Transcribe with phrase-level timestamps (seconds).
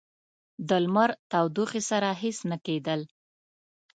[0.67, 3.01] د لمر تودوخې سره هیڅ نه کېدل.